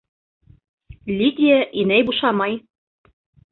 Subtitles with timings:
[1.19, 2.59] Лидия инәй бушамай.